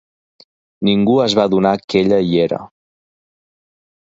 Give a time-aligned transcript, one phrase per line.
[0.87, 2.61] Ningú es va adonar que ella hi era.